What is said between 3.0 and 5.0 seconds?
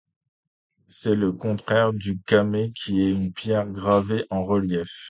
est une pierre gravée en relief.